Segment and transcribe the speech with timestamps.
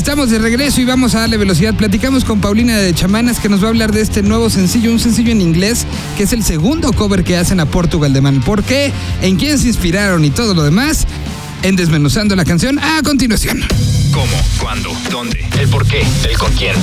[0.00, 1.74] Estamos de regreso y vamos a darle velocidad.
[1.74, 4.98] Platicamos con Paulina de Chamanas que nos va a hablar de este nuevo sencillo, un
[4.98, 5.86] sencillo en inglés,
[6.16, 8.40] que es el segundo cover que hacen a Portugal de Man.
[8.40, 8.94] ¿Por qué?
[9.20, 11.06] ¿En quién se inspiraron y todo lo demás?
[11.62, 13.62] En Desmenuzando la canción a continuación.
[14.10, 14.32] ¿Cómo?
[14.58, 14.90] ¿Cuándo?
[15.10, 15.46] ¿Dónde?
[15.60, 16.02] ¿El por qué?
[16.26, 16.74] ¿El con quién?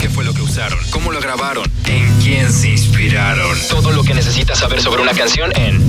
[0.00, 0.78] ¿Qué fue lo que usaron?
[0.88, 1.70] ¿Cómo lo grabaron?
[1.84, 3.58] ¿En quién se inspiraron?
[3.68, 5.82] Todo lo que necesitas saber sobre una canción en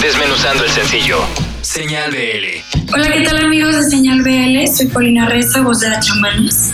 [0.00, 1.20] Desmenuzando el sencillo.
[1.62, 2.92] Señal BL.
[2.92, 4.66] Hola, ¿qué tal amigos de Señal BL?
[4.74, 6.72] Soy Paulina Reza, voz de chamanas.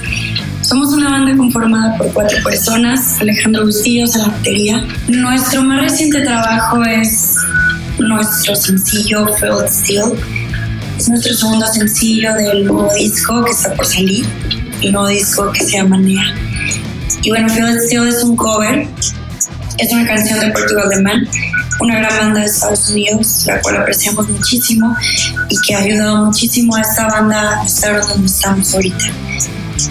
[0.62, 4.82] Somos una banda conformada por cuatro personas, Alejandro Bustillos a la batería.
[5.08, 7.36] Nuestro más reciente trabajo es
[7.98, 10.12] nuestro sencillo Felt Steel.
[10.96, 14.24] Es nuestro segundo sencillo del nuevo disco que está por salir,
[14.80, 16.34] el nuevo disco que se llama Nea.
[17.22, 18.88] Y bueno, Felt Steel es un cover,
[19.76, 21.28] es una canción de Portugal de Man
[21.80, 24.96] una gran banda de Estados Unidos, la cual apreciamos muchísimo
[25.48, 29.04] y que ha ayudado muchísimo a esta banda a estar donde estamos ahorita.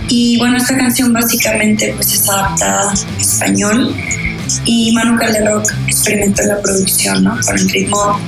[0.10, 3.96] Y bueno, esta canción básicamente pues es adaptada a español
[4.66, 7.38] y Manu Calderrock experimentó la producción, ¿no?
[7.46, 8.20] Con el ritmo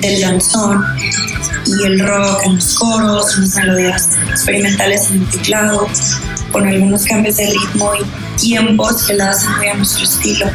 [0.00, 0.84] del danzón
[1.66, 5.88] y el rock en los coros, unas melodías experimentales en el teclado,
[6.52, 10.46] con algunos cambios de ritmo y tiempos que la hacen muy a nuestro estilo.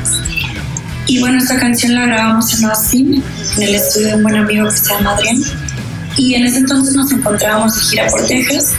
[1.10, 3.24] Y bueno, esta canción la grabamos en Austin,
[3.58, 5.42] en el estudio de un buen amigo que se llama Adrián.
[6.16, 8.74] Y en ese entonces nos encontrábamos de gira por Texas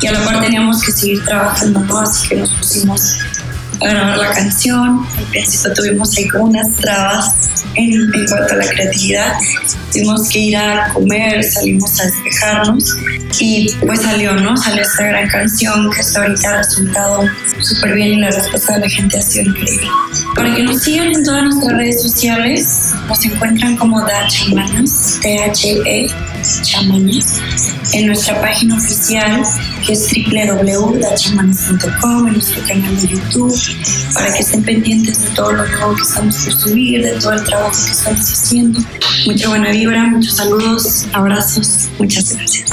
[0.00, 1.98] y a la par teníamos que seguir trabajando, ¿no?
[1.98, 3.18] Así que nos pusimos
[3.80, 5.04] a grabar la canción.
[5.18, 7.34] Al principio tuvimos ahí como unas trabas
[7.74, 9.32] en, en, cuanto a la creatividad.
[9.90, 12.96] Tuvimos que ir a comer, salimos a despejarnos
[13.40, 14.56] y pues salió, ¿no?
[14.56, 17.24] Salió esta gran canción que hasta ahorita ha resultado
[17.60, 19.88] súper bien y la respuesta de la gente ha sido increíble.
[20.36, 26.10] Para que nos sigan en todas nuestras redes sociales, nos encuentran como Da Chamanas, T-H-E,
[26.62, 27.40] Chamanas,
[27.94, 29.42] en nuestra página oficial
[29.86, 33.58] que es www.dachamanas.com, en nuestro canal de YouTube,
[34.12, 37.42] para que estén pendientes de todo lo nuevo que estamos por subir, de todo el
[37.44, 38.80] trabajo que estamos haciendo.
[39.26, 42.68] Mucha buena vibra, muchos saludos, abrazos, muchas gracias.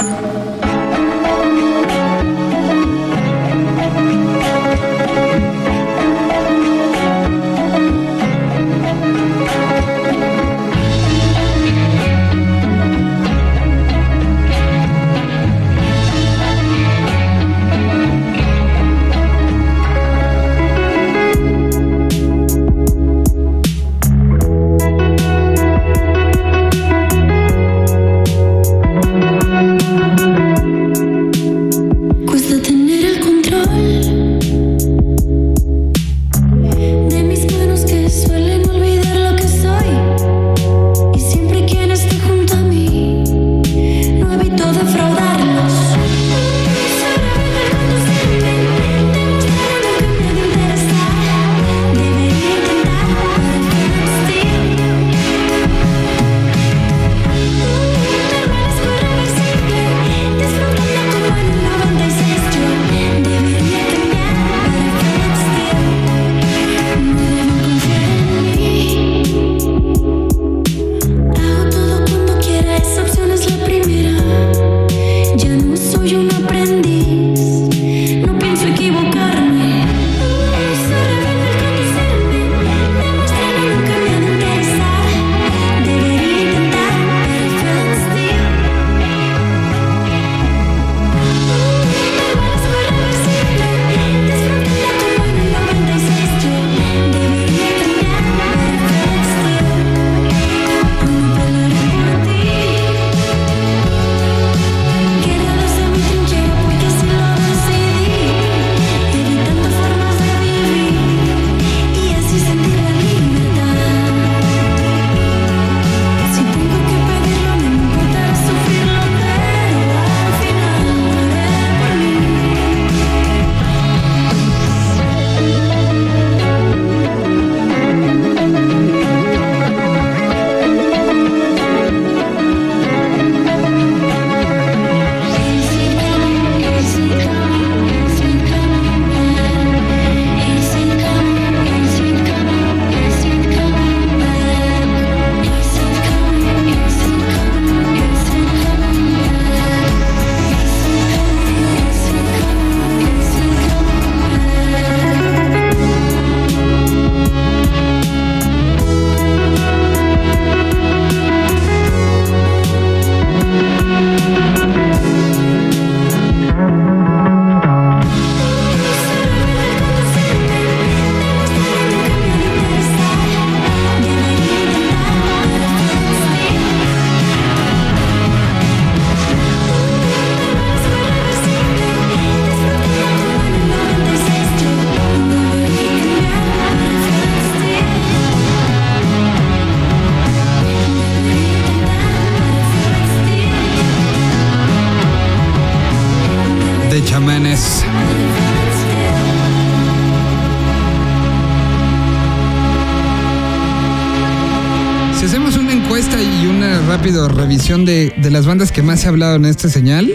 [205.74, 209.44] Encuesta y una rápida revisión de, de las bandas que más se ha hablado en
[209.44, 210.10] este señal,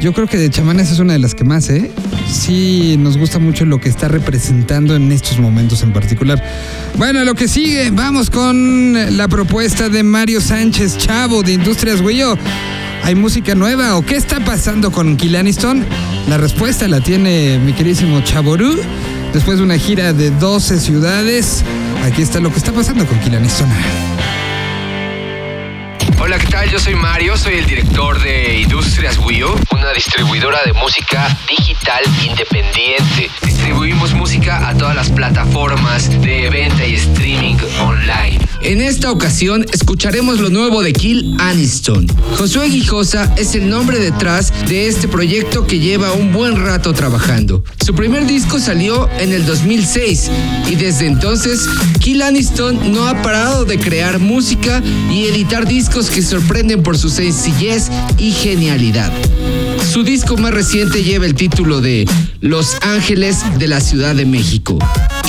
[0.00, 1.90] yo creo que de chamanes es una de las que más, ¿eh?
[2.30, 6.42] Sí, nos gusta mucho lo que está representando en estos momentos en particular.
[6.96, 12.36] Bueno, lo que sigue, vamos con la propuesta de Mario Sánchez Chavo de Industrias Huillo.
[13.02, 15.84] ¿Hay música nueva o qué está pasando con Killaniston?
[16.28, 18.76] La respuesta la tiene mi queridísimo Chaború.
[19.32, 21.64] Después de una gira de 12 ciudades,
[22.04, 23.68] aquí está lo que está pasando con Killaniston.
[26.26, 26.68] Hola, ¿qué tal?
[26.68, 33.30] Yo soy Mario, soy el director de Industrias Wio, una distribuidora de música digital independiente.
[33.44, 38.40] Distribuimos música a todas las plataformas de venta y streaming online.
[38.62, 42.08] En esta ocasión escucharemos lo nuevo de Kill Aniston.
[42.36, 47.62] Josué Guijosa es el nombre detrás de este proyecto que lleva un buen rato trabajando.
[47.84, 50.30] Su primer disco salió en el 2006
[50.68, 51.68] y desde entonces
[52.00, 54.82] Kill Aniston no ha parado de crear música
[55.12, 59.12] y editar discos que sorprenden por su sencillez y genialidad.
[59.92, 62.08] Su disco más reciente lleva el título de
[62.40, 64.78] Los Ángeles de la Ciudad de México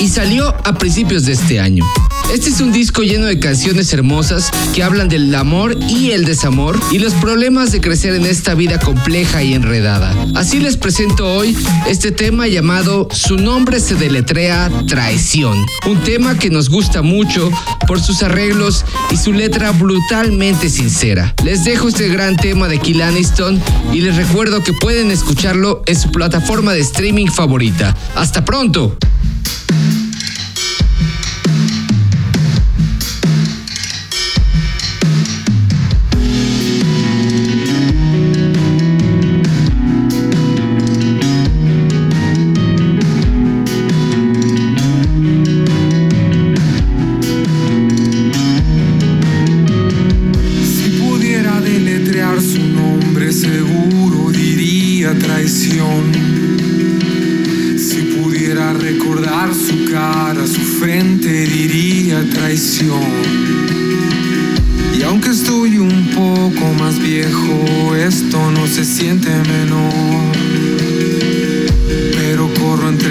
[0.00, 1.84] y salió a principios de este año.
[2.32, 6.78] Este es un disco lleno de canciones hermosas que hablan del amor y el desamor
[6.92, 10.14] y los problemas de crecer en esta vida compleja y enredada.
[10.34, 11.56] Así les presento hoy
[11.86, 17.50] este tema llamado Su nombre se deletrea Traición, un tema que nos gusta mucho
[17.86, 21.34] por sus arreglos y su letra brutalmente sincera.
[21.44, 23.60] Les dejo este gran tema de Kill Aniston
[23.92, 27.96] y les recuerdo que pueden escucharlo en su plataforma de streaming favorita.
[28.14, 28.98] ¡Hasta pronto!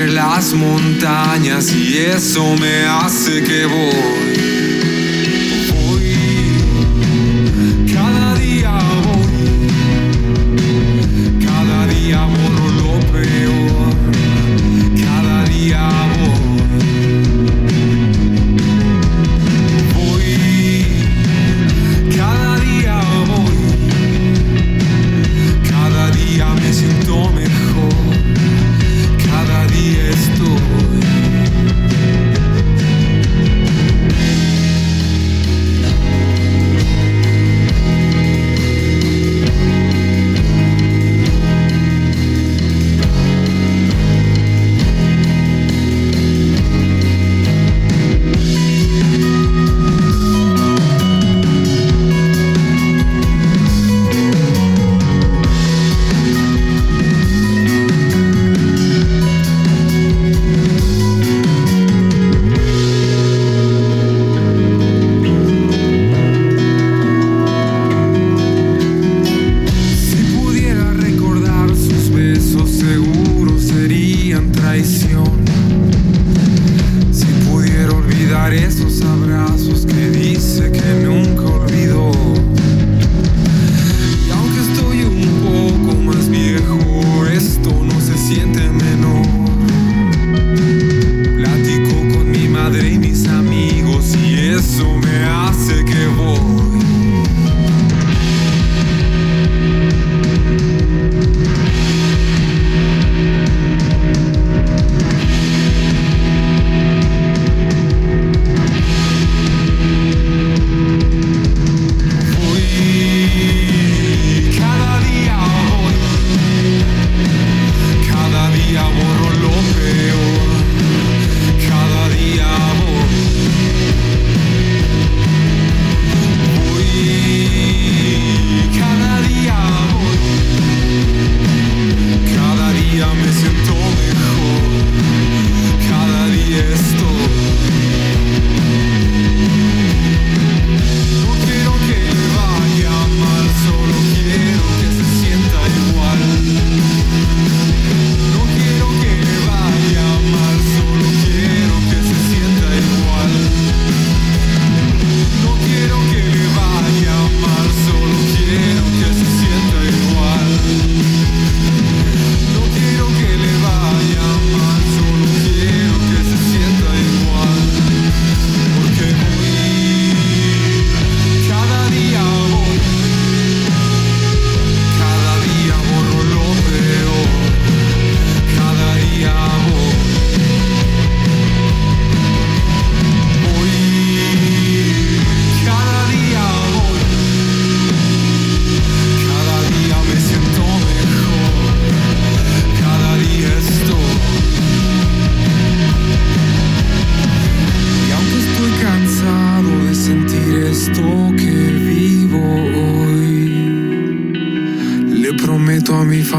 [0.07, 4.36] Las montañas y eso me hace que voy.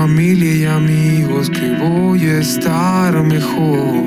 [0.09, 4.07] Familia y amigos que voy a estar mejor.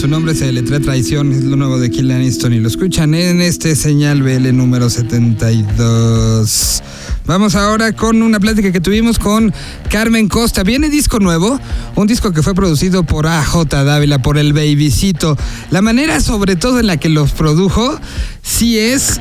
[0.00, 3.42] Su nombre se letra Traición, es lo nuevo de Kill Aniston y lo escuchan en
[3.42, 6.84] este señal BL número 72.
[7.26, 9.52] Vamos ahora con una plática que tuvimos con
[9.90, 10.62] Carmen Costa.
[10.62, 11.58] Viene disco nuevo,
[11.96, 15.36] un disco que fue producido por AJ Dávila, por el Babycito.
[15.72, 17.98] La manera sobre todo en la que los produjo,
[18.40, 19.20] sí es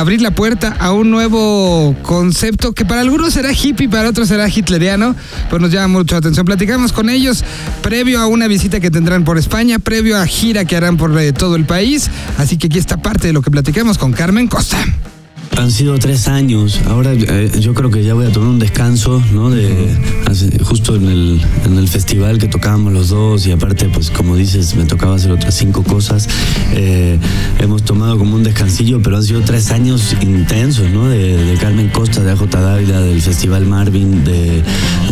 [0.00, 4.48] abrir la puerta a un nuevo concepto que para algunos será hippie, para otros será
[4.48, 5.14] hitleriano,
[5.50, 6.44] pues nos llama mucho la atención.
[6.44, 7.44] Platicamos con ellos
[7.82, 11.32] previo a una visita que tendrán por España, previo a gira que harán por eh,
[11.32, 12.10] todo el país.
[12.38, 14.78] Así que aquí está parte de lo que platicamos con Carmen Costa.
[15.56, 16.80] Han sido tres años.
[16.88, 19.50] Ahora eh, yo creo que ya voy a tomar un descanso, ¿no?
[19.50, 19.88] De
[20.26, 24.36] hace- justo en el, en el festival que tocábamos los dos y aparte, pues como
[24.36, 26.28] dices, me tocaba hacer otras cinco cosas.
[26.72, 27.18] Eh,
[27.60, 31.08] hemos tomado como un descansillo, pero han sido tres años intensos, ¿no?
[31.08, 34.62] De, de Carmen Costa, de AJ Dávila, del Festival Marvin, de,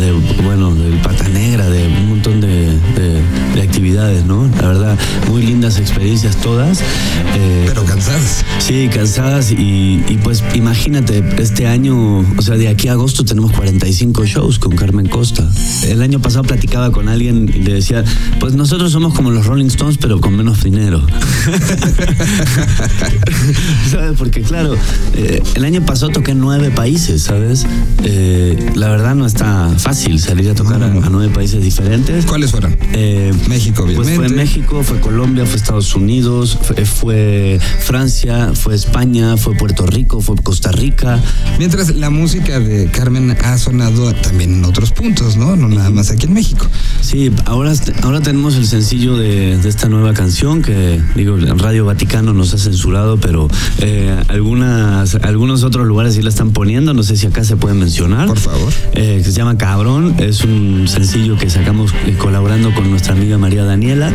[0.00, 0.12] de,
[0.44, 3.22] bueno, del Pata Negra, de un montón de, de-
[3.54, 4.50] de actividades, ¿no?
[4.60, 4.98] La verdad,
[5.30, 6.80] muy lindas experiencias todas.
[6.80, 8.44] Eh, Pero cansadas.
[8.58, 13.52] Sí, cansadas y, y pues imagínate, este año, o sea, de aquí a agosto tenemos
[13.52, 15.48] 45 shows con Carmen Costa.
[15.86, 18.04] El año pasado platicaba con alguien y le decía,
[18.40, 21.04] pues nosotros somos como los Rolling Stones, pero con menos dinero.
[23.90, 24.12] ¿Sabes?
[24.18, 24.74] Porque claro,
[25.14, 27.66] eh, el año pasado toqué en nueve países, ¿sabes?
[28.04, 32.24] Eh, la verdad no está fácil salir a tocar a, a nueve países diferentes.
[32.26, 32.76] ¿Cuáles fueron?
[32.92, 34.28] Eh, México, pues obviamente.
[34.28, 40.11] fue México, fue Colombia, fue Estados Unidos, fue, fue Francia, fue España, fue Puerto Rico,
[40.20, 41.20] fue Costa Rica.
[41.58, 45.56] Mientras la música de Carmen ha sonado también en otros puntos, ¿no?
[45.56, 46.66] No nada más aquí en México.
[47.00, 52.32] Sí, ahora, ahora tenemos el sencillo de, de esta nueva canción que, digo, Radio Vaticano
[52.32, 57.16] nos ha censurado, pero eh, algunas, algunos otros lugares sí la están poniendo, no sé
[57.16, 58.26] si acá se pueden mencionar.
[58.26, 58.72] Por favor.
[58.92, 63.38] Eh, que se llama Cabrón, es un sencillo que sacamos eh, colaborando con nuestra amiga
[63.38, 64.12] María Daniela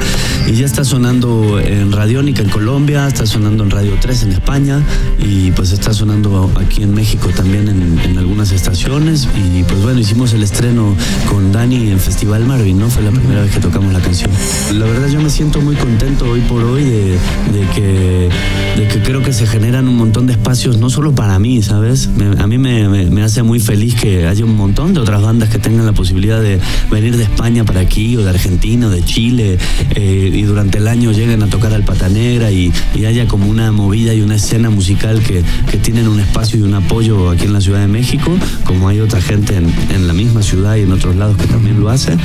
[0.47, 4.83] y ya está sonando en Radiónica en Colombia, está sonando en Radio 3 en España
[5.19, 9.99] y pues está sonando aquí en México también en, en algunas estaciones y pues bueno,
[9.99, 10.95] hicimos el estreno
[11.29, 12.89] con Dani en Festival Marvin, ¿no?
[12.89, 14.29] Fue la primera vez que tocamos la canción.
[14.73, 18.29] La verdad yo me siento muy contento hoy por hoy de, de que,
[18.77, 22.07] de que creo que se generan un montón de espacios, no solo para mí, ¿sabes?
[22.09, 25.21] Me- a mí me, me- me hace muy feliz que haya un montón de otras
[25.21, 26.59] bandas que tengan la posibilidad de
[26.91, 29.57] venir de España para aquí, o de Argentina, o de Chile,
[29.95, 33.71] eh, y durante el año lleguen a tocar al Patanera y, y haya como una
[33.71, 37.53] movida y una escena musical que, que tienen un espacio y un apoyo aquí en
[37.53, 38.31] la Ciudad de México,
[38.65, 41.79] como hay otra gente en, en la misma ciudad y en otros lados que también
[41.79, 42.17] lo hace.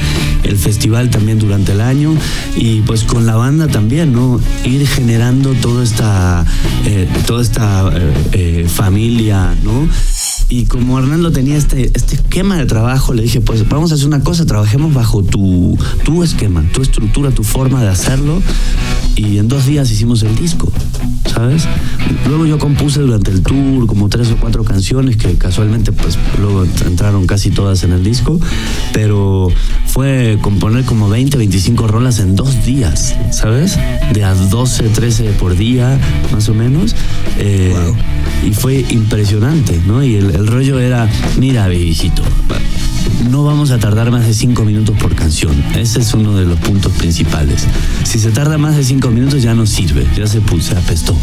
[0.43, 2.15] El festival también durante el año
[2.57, 4.41] y pues con la banda también, ¿no?
[4.65, 6.45] Ir generando toda esta,
[6.87, 9.89] eh, toda esta eh, eh, familia, ¿no?
[10.49, 14.07] Y como Hernando tenía este, este esquema de trabajo, le dije, pues vamos a hacer
[14.07, 18.43] una cosa, trabajemos bajo tu, tu esquema, tu estructura, tu forma de hacerlo.
[19.17, 20.71] Y en dos días hicimos el disco,
[21.35, 21.67] ¿sabes?
[22.29, 26.65] Luego yo compuse durante el tour como tres o cuatro canciones que casualmente pues luego
[26.87, 28.39] entraron casi todas en el disco,
[28.93, 29.49] pero
[29.87, 33.79] fue componer como 20, 25 rolas en dos días, ¿sabes?
[34.13, 35.99] De a 12, 13 por día,
[36.33, 36.95] más o menos.
[37.39, 37.97] Eh, Wow.
[38.51, 40.03] y fue impresionante, ¿no?
[40.05, 41.09] Y el, el rollo era,
[41.39, 42.23] mira, bebicito,
[43.31, 45.53] no vamos a tardar más de cinco minutos por canción.
[45.77, 47.65] Ese es uno de los puntos principales.
[48.05, 51.17] Si se tarda más de cinco minutos ya no sirve, ya se, pu- se apestó.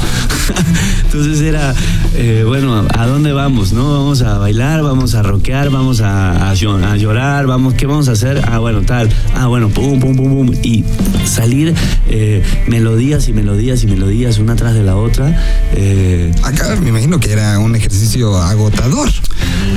[1.05, 1.73] Entonces era,
[2.15, 3.73] eh, bueno, ¿a dónde vamos?
[3.73, 3.91] ¿No?
[3.99, 8.41] Vamos a bailar, vamos a rockear, vamos a llorar, vamos, ¿qué vamos a hacer?
[8.47, 9.09] Ah, bueno, tal.
[9.35, 10.55] Ah, bueno, pum, pum, pum, pum.
[10.63, 10.83] Y
[11.25, 11.73] salir
[12.07, 15.37] eh, melodías y melodías y melodías una tras de la otra.
[15.73, 19.09] eh, Acá me imagino que era un ejercicio agotador.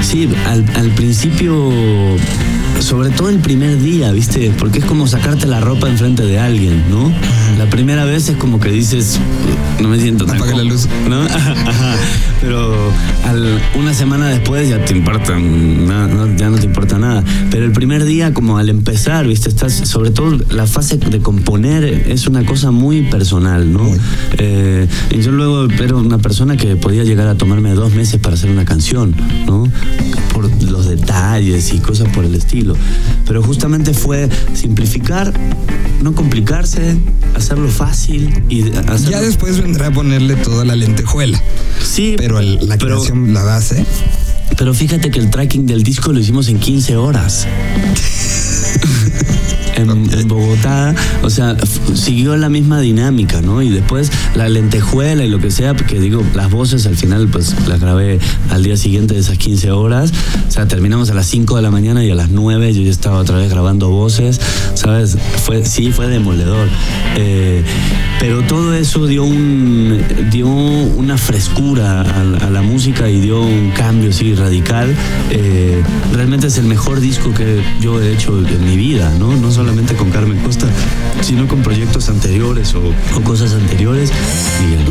[0.00, 1.70] Sí, al, al principio,
[2.80, 4.52] sobre todo el primer día, ¿viste?
[4.58, 7.12] Porque es como sacarte la ropa enfrente de alguien, ¿no?
[7.58, 9.18] La primera vez es como que dices,
[9.80, 10.88] no me siento tan Apaga la cómodo", luz.
[11.08, 11.22] ¿no?
[11.70, 11.94] Ajá.
[12.40, 12.75] Pero
[13.25, 17.22] al- una semana después ya te importa, na- no- ya no te importa nada.
[17.50, 19.49] Pero el primer día, como al empezar, ¿viste?
[19.49, 23.88] Estás, sobre todo la fase de componer es una cosa muy personal, ¿no?
[24.38, 24.88] Eh,
[25.22, 28.64] yo luego era una persona que podía llegar a tomarme dos meses para hacer una
[28.64, 29.14] canción,
[29.46, 29.68] ¿no?
[30.33, 32.75] Por los detalles y cosas por el estilo.
[33.27, 35.33] Pero justamente fue simplificar,
[36.03, 36.97] no complicarse,
[37.35, 39.11] hacerlo fácil y hacerlo...
[39.11, 41.41] Ya después vendrá a ponerle toda la lentejuela.
[41.85, 43.85] Sí, Pero el- la pero- creación, la base.
[44.57, 47.47] Pero fíjate que el tracking del disco lo hicimos en 15 horas.
[49.83, 51.57] en, Bogotá, o sea,
[51.95, 53.62] siguió la misma dinámica, ¿no?
[53.62, 57.55] Y después la lentejuela y lo que sea, porque digo, las voces al final pues
[57.69, 58.19] las grabé
[58.51, 60.12] al día siguiente de esas 15 horas,
[60.52, 62.90] o sea, terminamos a las 5 de la mañana y a las 9 yo ya
[62.90, 64.38] estaba otra vez grabando voces,
[64.75, 65.16] ¿sabes?
[65.47, 66.68] Fue, sí, fue demoledor.
[67.16, 67.64] Eh,
[68.21, 74.12] pero todo eso dio, un, dio una frescura a, la música y dio un cambio,
[74.12, 74.94] sí, radical.
[75.30, 75.82] Eh,
[76.12, 79.35] realmente es el mejor disco que yo he hecho en mi vida, ¿no?
[79.35, 80.66] No solamente con Carmen Costa,
[81.23, 82.92] sino con proyectos anteriores o,
[83.25, 84.12] cosas anteriores.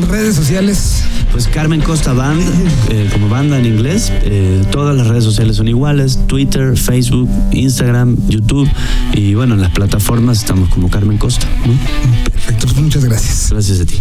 [0.10, 1.04] ¿Redes sociales?
[1.32, 2.42] Pues Carmen Costa Band,
[2.90, 4.12] eh, como banda en inglés.
[4.24, 8.70] Eh, todas las redes sociales son iguales: Twitter, Facebook, Instagram, YouTube.
[9.14, 11.48] Y bueno, en las plataformas estamos como Carmen Costa.
[12.32, 13.52] Perfecto, pues muchas gracias.
[13.52, 13.96] Gracias a ti.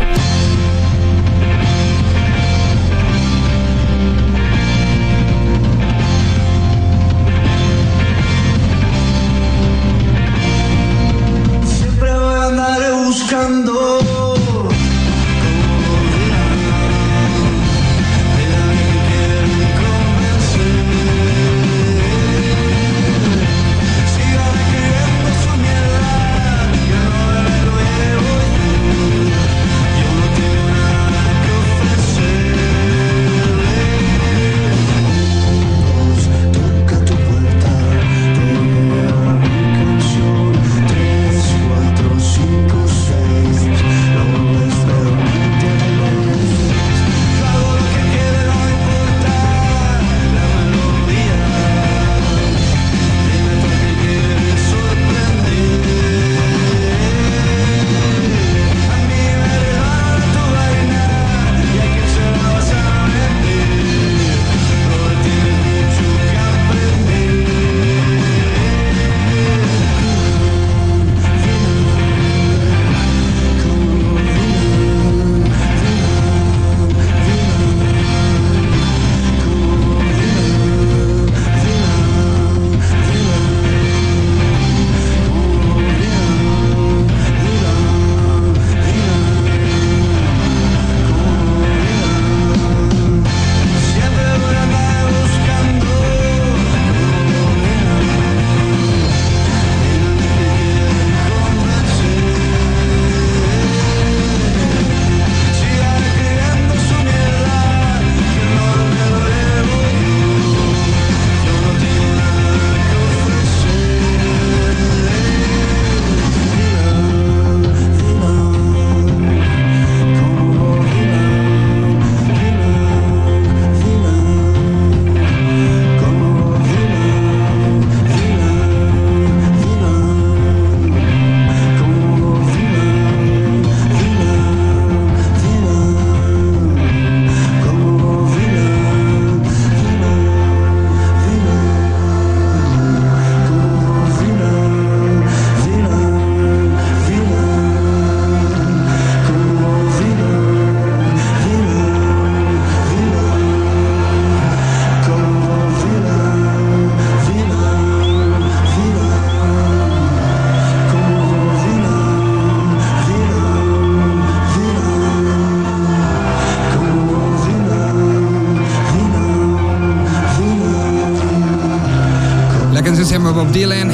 [173.52, 173.90] Dylan.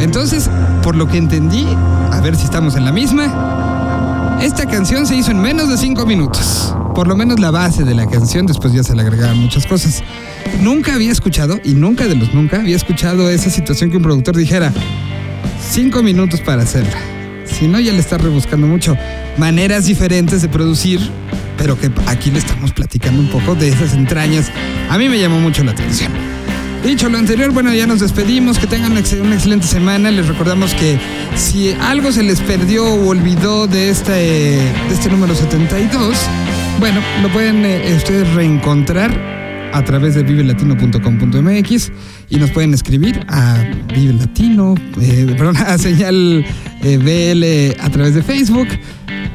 [0.00, 0.48] Entonces,
[0.82, 1.66] por lo que entendí,
[2.12, 6.06] a ver si estamos en la misma, esta canción se hizo en menos de cinco
[6.06, 6.74] minutos.
[6.94, 10.02] Por lo menos la base de la canción, después ya se le agregaron muchas cosas.
[10.60, 14.36] Nunca había escuchado, y nunca de los nunca, había escuchado esa situación que un productor
[14.36, 14.72] dijera,
[15.60, 16.98] cinco minutos para hacerla.
[17.44, 18.96] Si no, ya le está rebuscando mucho.
[19.36, 21.00] Maneras diferentes de producir,
[21.56, 24.50] pero que aquí le estamos platicando un poco de esas entrañas.
[24.88, 26.12] A mí me llamó mucho la atención.
[26.84, 28.58] Dicho lo anterior, bueno, ya nos despedimos.
[28.58, 30.10] Que tengan una excelente semana.
[30.10, 30.98] Les recordamos que
[31.36, 36.16] si algo se les perdió o olvidó de este, de este número 72,
[36.78, 39.10] bueno, lo pueden eh, ustedes reencontrar
[39.72, 41.92] a través de vivelatino.com.mx
[42.30, 43.64] y nos pueden escribir a
[43.94, 46.44] Vive Latino, eh, perdón, a señal
[46.82, 48.68] eh, BL a través de Facebook,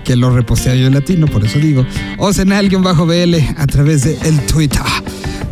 [0.04, 1.86] que lo repostea Vive Latino, por eso digo,
[2.18, 4.82] o senal-BL a través de el Twitter.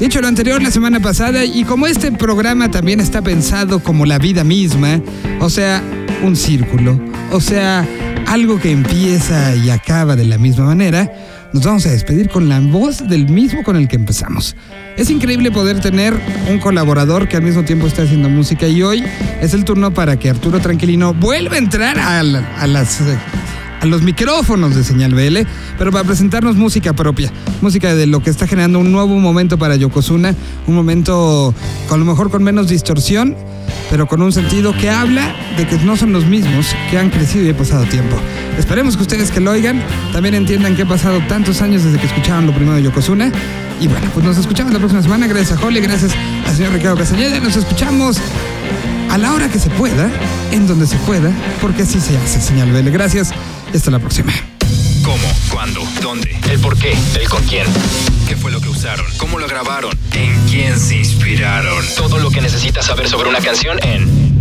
[0.02, 4.18] Dicho lo anterior la semana pasada, y como este programa también está pensado como la
[4.18, 5.00] vida misma,
[5.40, 5.84] o sea,
[6.24, 7.00] un círculo,
[7.32, 7.88] o sea,
[8.26, 11.14] algo que empieza y acaba de la misma manera,
[11.54, 14.56] nos vamos a despedir con la voz del mismo con el que empezamos.
[14.98, 19.04] Es increíble poder tener un colaborador que al mismo tiempo está haciendo música y hoy
[19.40, 23.04] es el turno para que Arturo Tranquilino vuelva a entrar a, las
[23.82, 25.40] a los micrófonos de Señal BL,
[25.78, 29.76] pero para presentarnos música propia, música de lo que está generando un nuevo momento para
[29.76, 30.36] Yokozuna,
[30.68, 31.54] un momento
[31.90, 33.36] con lo mejor con menos distorsión,
[33.90, 37.46] pero con un sentido que habla de que no son los mismos, que han crecido
[37.46, 38.16] y ha pasado tiempo.
[38.60, 39.82] Esperemos que ustedes que lo oigan
[40.14, 43.32] también entiendan que ha pasado tantos años desde que escuchaban lo primero de Yokozuna.
[43.80, 45.26] Y bueno, pues nos escuchamos la próxima semana.
[45.26, 46.12] Gracias a Holly, gracias
[46.46, 47.40] al señor Ricardo Castañeda.
[47.40, 48.18] Nos escuchamos
[49.10, 50.10] a la hora que se pueda,
[50.52, 52.92] en donde se pueda, porque así se hace, señal Vele.
[52.92, 53.34] Gracias
[53.78, 54.32] hasta la próxima.
[55.04, 55.18] ¿Cómo?
[55.52, 55.82] ¿Cuándo?
[56.02, 56.36] ¿Dónde?
[56.50, 56.96] ¿El por qué?
[57.20, 57.66] ¿El con quién?
[58.28, 59.06] ¿Qué fue lo que usaron?
[59.18, 59.92] ¿Cómo lo grabaron?
[60.14, 61.84] ¿En quién se inspiraron?
[61.96, 64.32] Todo lo que necesitas saber sobre una canción en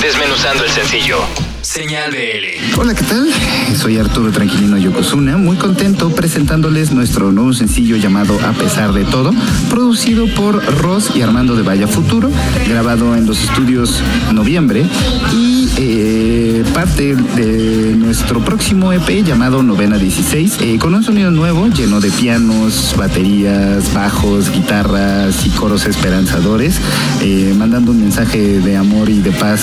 [0.00, 1.18] Desmenuzando el sencillo.
[1.60, 2.80] Señal BL.
[2.80, 3.32] Hola, ¿qué tal?
[3.76, 9.32] Soy Arturo Tranquilino Yokozuna, muy contento presentándoles nuestro nuevo sencillo llamado A pesar de todo,
[9.70, 12.32] producido por Ross y Armando de Vaya Futuro,
[12.68, 14.84] grabado en los estudios Noviembre
[15.32, 16.31] y eh,
[16.72, 22.10] parte de nuestro próximo EP llamado Novena 16, eh, con un sonido nuevo lleno de
[22.10, 26.76] pianos, baterías, bajos, guitarras y coros esperanzadores,
[27.20, 29.60] eh, mandando un mensaje de amor y de paz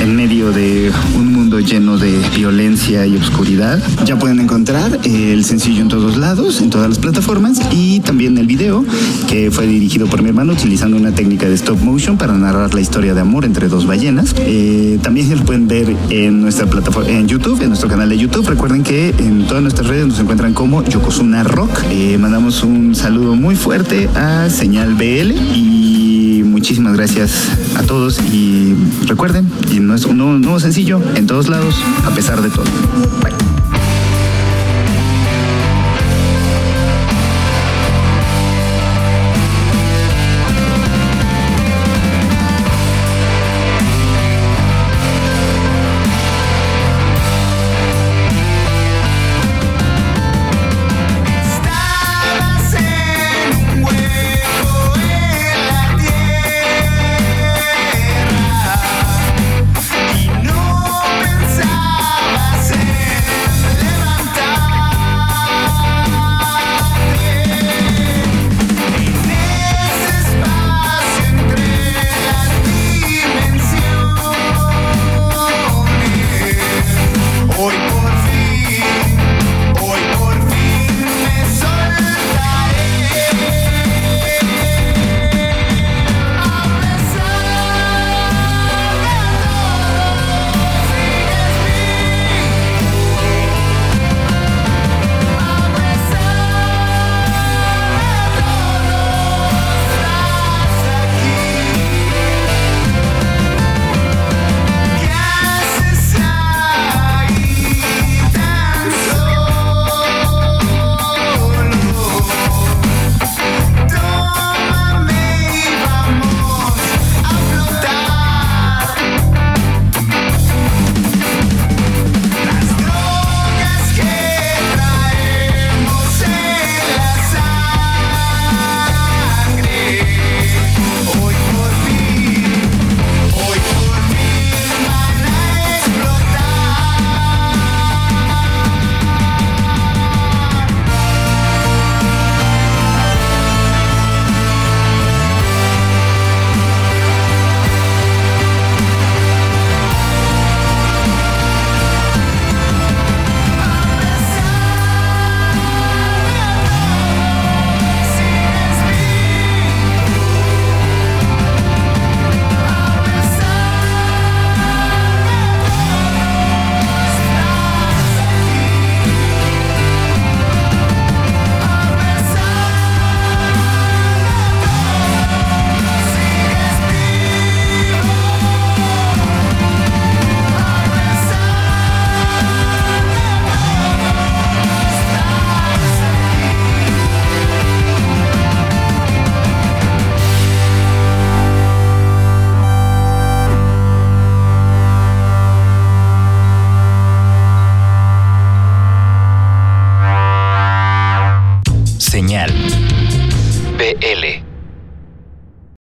[0.00, 3.82] en medio de un mundo lleno de violencia y oscuridad.
[4.04, 8.46] Ya pueden encontrar el sencillo en todos lados, en todas las plataformas y también el
[8.46, 8.84] video
[9.28, 12.80] que fue dirigido por mi hermano utilizando una técnica de stop motion para narrar la
[12.80, 14.34] historia de amor entre dos ballenas.
[14.38, 18.46] Eh, también lo pueden ver en nuestra plataforma, en YouTube, en nuestro canal de YouTube.
[18.46, 21.70] Recuerden que en todas nuestras redes nos encuentran como Yokozuna Rock.
[21.90, 27.32] Eh, mandamos un saludo muy fuerte a Señal BL y muchísimas gracias
[27.76, 28.74] a todos y
[29.06, 32.64] recuerden, y no es un nuevo sencillo en todos lados, a pesar de todo.
[33.22, 33.53] Bye.